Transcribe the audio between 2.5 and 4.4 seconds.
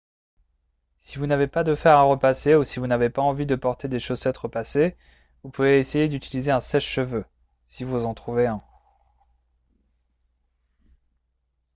ou si vous n'avez pas envie de porter des chaussettes